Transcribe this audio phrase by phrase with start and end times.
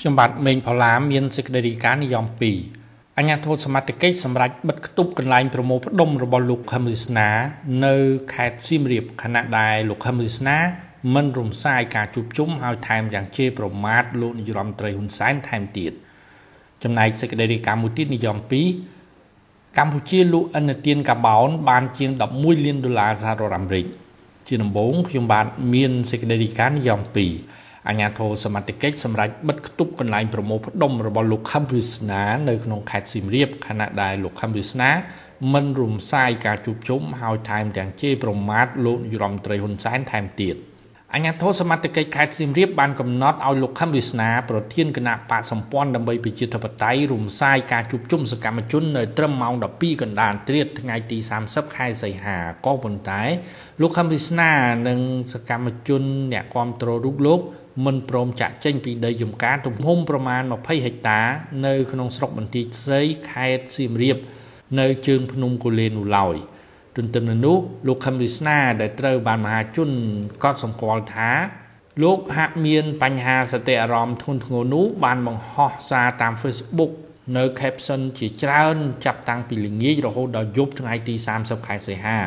[0.00, 2.26] ខ្ញុំបាទមេងផល្លាមានសេចក្តីរាយការណ៍និយម
[2.70, 7.28] 2អញ្ញាធិបតេយ្យសមត្ថកិច្ចសម្រាប់បិទគប់កន្លែងប្រមូលផ្ដុំរបស់លោកខឹមរិស្នា
[7.84, 7.96] នៅ
[8.34, 10.56] ខេត្តសៀមរាបខណៈដែលលោកខឹមរិស្នា
[11.14, 15.92] មិនរំសាយការជួបជុំហើយថែមទាំងជេរប្រមាថលោកនាយរដ្ឋមន្ត្រីហ៊ុនសែនថែមទៀត
[16.82, 18.36] ចំណែកសេចក្តីរាយការណ៍មួយទៀតនិយម
[19.08, 23.86] 2កម្ពុជាលក់ឥណទានកាបោនបានជាង11លានដុល្លារសហរដ្ឋអាមេរិក
[24.46, 34.90] ជាដំបូងខ្ញុំបាទមានសេចក្តីរាយការណ៍និយម2 អាជ្ញាធរសមត្ថកិច្ចសម្រាប់បិទគប់កន្លែងប្រមូលផ្ដុំរបស់លោកខំវិស្នានៅក្នុងខេត្តសៀមរាបខណៈដែលលោកខំវិស្នា
[35.52, 40.56] មិនរំសាយការជួបជុំហើយថែមទាំងជេរប្រមាថលោកនាយរដ្ឋមន្ត្រីហ៊ុនសែនថែមទៀត
[41.14, 53.22] អញ្ញាធិសមត្ថកិច្ចខេត្តសៀមរាបបានកំណត់ឲ្យលោកខំវិស្នាប្រធានគណៈបកសម្ព័ន្ធដើម្បីប្រជាធិបតេយ្យរំសាយការជួបជុំសកម្មជននៅត្រឹមម៉ោង12កណ្ដាលត្រៀតថ្ងៃទី30ខែសីហាក៏ប៉ុន្តែ
[53.80, 54.50] លោកខំវិស្នា
[54.88, 55.00] និង
[55.32, 57.40] សកម្មជនអ្នកគ្រប់គ្រងរូបលោក
[57.84, 61.20] មិនព្រមចាក់ចេញពីដីចំការទំហំប្រមាណ20ហិកតា
[61.66, 64.16] នៅក្នុងស្រុកបន្ទាយស្រីខេត្តសៀមរាប
[64.80, 66.36] នៅជើងភ្នំគូលែននោះឡើយ
[66.96, 69.90] ទន្ទឹមនឹងនោះលោកខឹមវិស្នាដែលត្រូវបានមហាជន
[70.42, 71.30] កត់សម្គាល់ថា
[72.02, 76.92] លោកហាក់មានបញ្ហាសតិអារម្មណ៍ធ្ងន់ធ្ងរនោះបានបង្ហោះសារតាម Facebook
[77.36, 82.18] នៅ caption ជាច្រើន ចាប់តាំងពីល្ងាចរហូតដល់យប់ថ្ងៃទី30ខែសីហា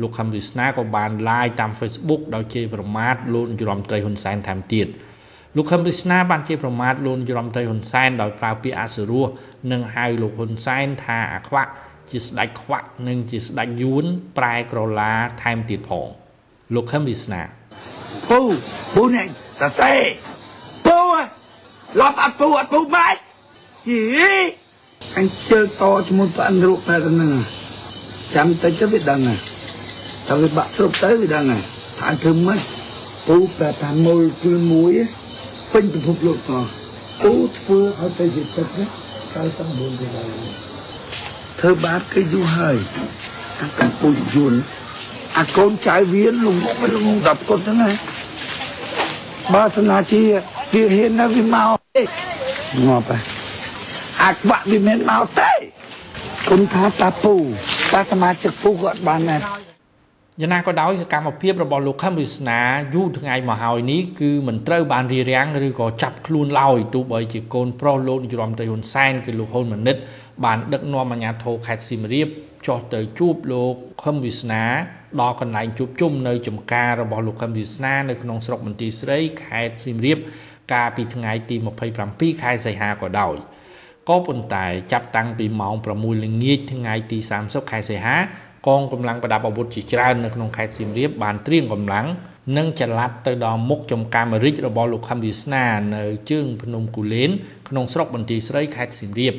[0.00, 4.86] លោកខំវិស្នាក៏បាន live តាម Facebook ដោយជេរប្រមាថលោកនាយរដ្ឋមន្ត្រីហ៊ុនសែនថែមទៀត
[5.56, 9.26] លោកខំវិស្នាបានជេរប្រមាថលោកនាយរដ្ឋមន្ត្រីហ៊ុនសែនដោយប្រើពាក្យអសុរោះ
[9.72, 11.70] និងហៅលោកហ៊ុនសែនថាអាខ្វាក់
[12.10, 14.04] ជាស្ដេចខ្វាក់និងជាស្ដេចយួន
[14.38, 15.12] ប្រែក្រឡា
[15.42, 16.08] ថែមទៀតផង
[16.74, 17.40] លោកខំវិស្នា
[18.30, 18.40] ពូ
[18.94, 19.26] ពូនេះ
[19.60, 19.94] តសេ
[20.86, 20.98] ពូ
[22.00, 23.16] លប់អត់ពូអត់ពូម៉េច
[23.88, 24.02] យី
[25.16, 27.32] អញជិលតជាមួយប៉ាន់រូបតែហ្នឹង
[28.34, 29.51] ចាំតិចទៅវាដឹងហ្នឹង
[30.28, 31.62] តែវាបាក់ស្រុបទៅវាដឹងហើយ
[32.00, 32.60] ថាធ្វើម៉េច
[33.28, 34.92] ពូប្រាប់ថាមុលគឺមួយ
[35.72, 36.64] ពេញពិភពលោកផង
[37.22, 38.68] ពូធ្វើឲ្យទៅជាទឹក
[39.32, 40.32] 99កន្លែង
[41.58, 42.76] ធ្វើបាបគេយូរហើយ
[43.60, 44.54] អាកម្ពុជាយួន
[45.38, 47.90] អាកូនចៅវាលងមកលង10កូនហ្នឹងណា
[49.54, 50.22] បើស្នាជា
[50.72, 52.02] វាហ៊ាននៅវាមកទេ
[52.86, 53.06] ងាប់
[54.22, 55.52] អាខ្វាក់វាមិនមកទេ
[56.48, 57.34] គុណថាតាពូ
[57.92, 59.40] តាសមាជិកពូក៏អត់បានដែរ
[60.40, 62.60] យ៉ាងណាក៏ដោយសកម្មភាពរបស់លោកខឹមវិស្នា
[62.94, 69.96] យូរថ្ងៃមកហើយនេះគឺមិនត្រូវបានរៀបរៀងឬក៏ចាប់ខ្លួនឡើយទោះបីជាកូនប្រុសលោកនាយរដ្ឋមន្ត្រីហ៊ុនសែនគឺលោកហ៊ុនម៉ាណិត
[70.44, 72.28] បានដឹកនាំអាជ្ញាធរខេត្តសៀមរាប
[72.66, 74.62] ចុះទៅជួបលោកខឹមវិស្នា
[75.20, 80.18] ដល់កន្លែងជួបជុំនៅចំការរបស់លោកខឹមវិស្នានៅក្នុងស្រុកមន្ទីរស្រីខេត្តសៀមរាប
[80.72, 81.56] កាលពីថ្ងៃទី
[81.98, 83.36] 27ខែសីហាក៏ដោយ
[84.08, 88.16] ក៏ប៉ុន្តែចាប់តាំងពីម៉ោង6ល្ងាចថ្ងៃទី30ខែសីហា
[88.66, 92.06] កងកម្លាំងប្រដាប់អាវុធជាច្រើននៅក្នុងខេត្តសៀមរាបបានត្រៀមកម្លាំង
[92.56, 95.64] និងចល័តទៅដល់មុខចំការមរិចរបស់លោកខំវាសនា
[95.96, 97.30] នៅជើងភ្នំគូលែន
[97.68, 99.34] ក្នុងស្រុកបន្ទាយស្រីខេត្តសៀមរាប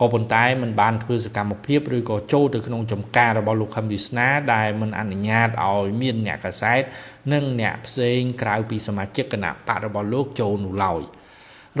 [0.00, 6.82] ក៏ប៉ុន្តែมันបានធ្វើសកម្មភាពឬក៏ចូលទៅក្នុងចំការរបស់លោកខំវាសនាដែលមិនអនុញ្ញាតឲ្យមានអ្នកកសែត
[7.32, 11.02] និងអ្នកផ្សេងក្រៅពីសមាជិកគណៈបករបស់លោកចូលនោះឡើយ។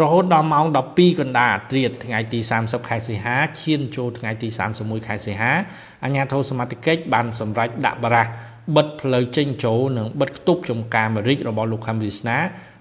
[0.02, 4.48] រហូតដល់ម៉ោង12កណ្ដាលត្រៀតថ្ងៃទី30ខែសីហាឈានចូលថ្ងៃទី
[4.78, 5.52] 31ខែសីហា
[6.04, 8.26] អាជ្ញាធរសមត្ថកិច្ចបានសម្រេចដាក់បារះ
[8.76, 12.36] បិទផ្លូវចេញចូលនិងបិទគប់ចំការមរិចរបស់លោកខំវិស្នា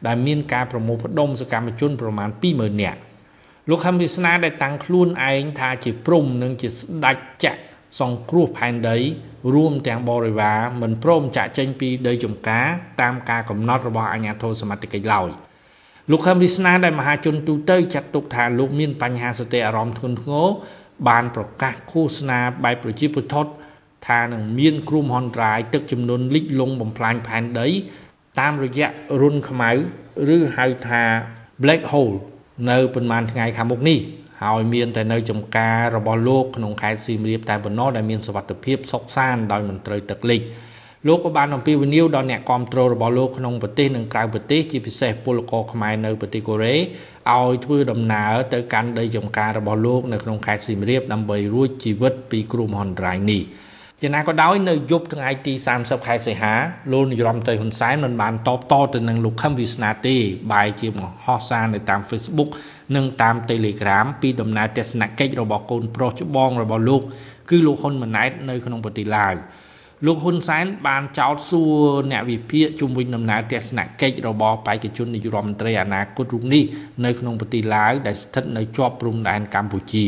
[0.07, 2.99] ដែលមានការប្រមូលផ្ដុំសកម្មជនប្រមាណ20000នាក់
[3.69, 7.61] លោកខំវិស្នាដែលតាំងខ្លួនឯងថាជាព្រំនិងជាស្ដេចចក្រ
[7.99, 8.97] សង្គ្រោះផែនដី
[9.53, 12.67] រួមទាំងបរិវារមិនព្រមចាក់ចេញពីដីចំការ
[13.01, 15.29] តាមការកំណត់របស់អាជ្ញាធរសមត្ថកិច្ចឡើយ។
[16.11, 20.47] លោកខឹមវិស្នាដែលមហាជនទូទៅចាត់ទុកថាលោកមានបញ្ហាសតិអារម្មណ៍ធ្ងន់ធ្ងរ
[21.07, 23.47] បានប្រកាសឃោសនាបែបប្រជាពុទ្ធ
[24.07, 27.67] ថានឹងមានគ្រោះមហន្តរាយទឹកចំនួនលិចលង់បំផ្លាញផែនដី
[28.39, 28.87] តាមរយៈ
[29.21, 29.71] រុនខ្មៅ
[30.35, 31.01] ឬហៅថា
[31.63, 32.15] black hole
[32.69, 33.99] នៅប៉ុន្មានថ្ងៃខាងមុខនេះ
[34.41, 40.41] ហើយមានតែនៅចំការរបស់លោកក្នុងខេត្តសៀមរាបតែប៉ុណ្ណោះដែលមានសុវត្ថិភាពសុខសាន្តដោយមិនត្រូវទឹកលិច
[41.07, 53.41] លោកក៏បានអំពាវនាវដល់អ្នកគាំទ្ររបស់លោកក្នុងប្រទេសនិងក្រៅប្រទេសជាពិសេសពលករខ្មែរនៅប្រទេសកូរ៉េឲ្យធ្វើដំណើរទៅកាន់ដីចំការរបស់លោកនៅក្នុងខេត្តសៀមរាបដើម្បីរួចជីវិតពីគ្រោះមហន្តរាយនេះ
[54.01, 56.53] យ៉ាងណាក៏ដោយនៅយប់ថ្ងៃទី30ខែសីហា
[56.91, 60.15] លោកនាយរដ្ឋមន្ត្រីហ៊ុនសែនមិនបានតបតទៅនឹងលោកខឹមវិស្នាទេ
[60.51, 62.49] បែរជាមហោះសារនៅតាម Facebook
[62.95, 67.01] និងតាម Telegram ពីដំណើរទស្សនកិច្ចរបស់កូនប្រុសច្បងរបស់លោក
[67.49, 69.35] គឺលោកហ៊ុនម៉ាណែតនៅក្នុងប្រទេសឡាវ
[70.05, 71.75] លោកហ៊ុនសែនបានចោទសួរ
[72.11, 76.63] អ្នកវិភាគជុំវិញដំណើរទស្សនកិច្ចរបស់បេក្ខជននាយករដ្ឋមន្ត្រីអនាគតរូបនេះ
[77.05, 80.05] នៅក្នុងប្រទេសឡាវដែលស្ថិតនៅជាប់ព្រំដែនកម្ពុជា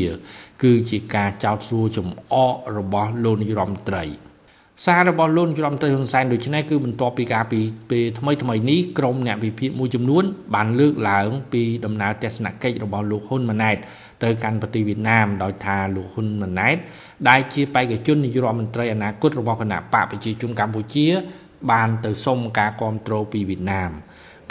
[0.64, 4.04] គឺជាការចោទសួរចំអករបស់លោកនាយករដ្ឋមន្ត្រី
[4.86, 7.60] សាររបស់លោកនាយរដ្ឋមន្ត្រីហ៊ុនសែនដូចនេះគឺបន្ទាប់ពីការពី
[7.92, 10.24] ពេលថ្មីថ្មីនេះក្រមអ្នកវិភាគមួយចំនួន
[10.56, 13.78] បានលើកឡើងពីដំណើរទស្សនកិច្ចរបស់លោកហ៊ុនម៉ាណែត
[14.24, 16.78] ទៅកាន់ប្រទេសវៀតណាមដោយថាលោកហ៊ុនម៉ាណែត
[17.30, 21.06] ដែលជាបេក្ខជននាយករដ្ឋមន្ត្រីអនាគតរបស់គណៈបកប្រជាជនកម្ពុជា
[21.72, 23.92] បានទៅសុំការគ្រប់គ្រងពីវៀតណាម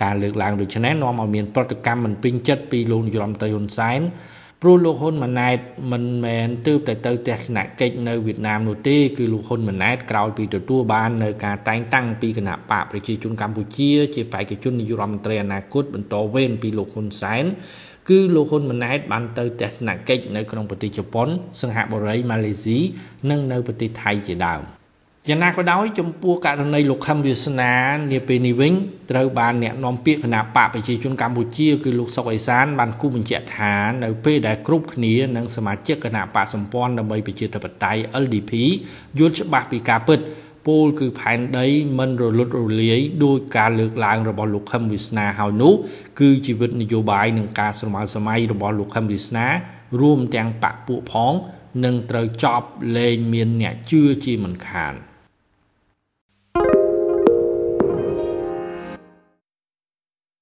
[0.02, 4.00] ការលើកឡើងដូចនេះនាំឲ្យមានប្រតិកម្មមិនពេញចិត្តពីលោកនាយរដ្ឋមន្ត្រីហ៊ុនសែន
[4.62, 5.58] ព្រោះលោកហ៊ុនម៉ាណែត
[5.93, 17.44] មិនមែនទើបតែទៅទស្សនកិច្ចនៅវៀតណាមនោះទេគឺលោកហ៊ុនម៉ាណែតក្រោយពីទទួលបាននៅការតែងតាំងពីគណៈបកប្រជាជនកម្ពុជាជាបេក្ខជននាយករដ្ឋមន្ត្រីអនាគតបន្តវេនពីលោកហ៊ុនសែន
[18.08, 21.29] គឺលោកហ៊ុនម៉ាណែតបានទៅទស្សនកិច្ចនៅក្នុងប្រទេសជប៉ុន
[21.61, 22.79] សិង្ហបុរីម៉ាឡេស៊ី
[23.31, 24.62] និងនៅប្រទេសថៃជាដើម។
[25.28, 27.73] យ៉ាងណាក៏ដោយចំពោះករណីលោកខឹមវាសនា
[28.12, 28.73] នាពេលនេះវិញ
[29.11, 33.75] ត្រូវបានអ្នកនាំពាក្យគណៈបកប្រជាជនកម្ពុជាគឺលោកសុកអេសានបានគូបញ្ជាក់ថា
[34.05, 38.52] នៅពេលដែលគ្រប់គ្នានិងសមាជិកគណៈបកសម្ព័ន្ធដើម្បីប្រជាធិបតេយ្យ LDP
[39.19, 40.19] យល់ច្បាស់ពីការពិត
[40.67, 41.67] ពលគឺផែនដី
[41.99, 45.75] មិនរលត់រលាយដោយការលើកឡើងរបស់លោកខឹមវាសនាហើយនោះ
[46.20, 49.46] គឺជីវិតនយោបាយនិងការស្រមើស្រមៃរបស់លោកខឹមវាសនា
[50.00, 51.34] រួមទាំងបកពួកផង
[51.84, 54.94] នឹងត្រូវចប់លែងមានអ្នកជឿជាមិនខាន។